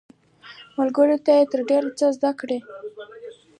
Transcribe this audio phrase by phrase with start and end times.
[0.77, 2.61] ملګرو یې ترې ډیر څه زده کړل.